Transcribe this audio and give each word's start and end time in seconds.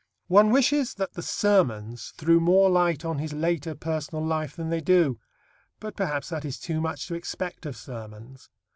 One 0.29 0.49
wishes 0.49 0.95
that 0.95 1.13
the 1.13 1.21
Sermons 1.21 2.11
threw 2.17 2.39
more 2.39 2.71
light 2.71 3.05
on 3.05 3.19
his 3.19 3.33
later 3.33 3.75
personal 3.75 4.25
life 4.25 4.55
than 4.55 4.71
they 4.71 4.81
do. 4.81 5.19
But 5.79 5.95
perhaps 5.95 6.29
that 6.29 6.43
is 6.43 6.57
too 6.59 6.81
much 6.81 7.05
to 7.09 7.13
expect 7.13 7.67
of 7.67 7.77
sermons. 7.77 8.49